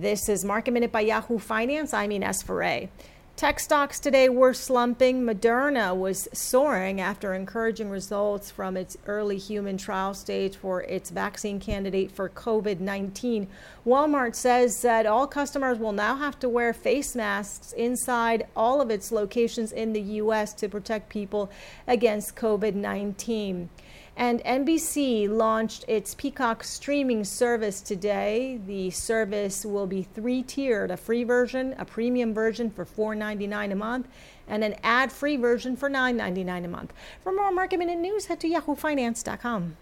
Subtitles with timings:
[0.00, 1.94] This is Market Minute by Yahoo Finance.
[1.94, 2.88] I'm Ines Ferre.
[3.36, 5.22] Tech stocks today were slumping.
[5.22, 11.60] Moderna was soaring after encouraging results from its early human trial stage for its vaccine
[11.60, 13.46] candidate for COVID 19.
[13.86, 18.90] Walmart says that all customers will now have to wear face masks inside all of
[18.90, 20.52] its locations in the U.S.
[20.54, 21.52] to protect people
[21.86, 23.68] against COVID 19.
[24.16, 28.60] And NBC launched its Peacock streaming service today.
[28.66, 33.74] The service will be three tiered a free version, a premium version for $4.99 a
[33.74, 34.08] month,
[34.46, 36.92] and an ad free version for $9.99 a month.
[37.22, 39.76] For more market minute news, head to yahoofinance.com.